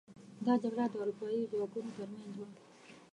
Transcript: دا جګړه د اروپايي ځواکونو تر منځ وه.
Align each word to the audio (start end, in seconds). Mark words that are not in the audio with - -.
دا 0.45 0.53
جګړه 0.63 0.85
د 0.91 0.95
اروپايي 1.01 1.41
ځواکونو 1.51 1.89
تر 1.97 2.07
منځ 2.13 2.33
وه. 2.37 2.47